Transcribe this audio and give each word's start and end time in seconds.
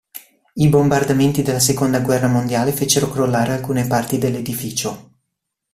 I 0.53 0.67
bombardamenti 0.67 1.43
della 1.43 1.59
Seconda 1.59 1.99
guerra 1.99 2.25
mondiale 2.27 2.71
fecero 2.71 3.07
crollare 3.07 3.53
alcune 3.53 3.85
parti 3.85 4.17
dell'edificio. 4.17 5.11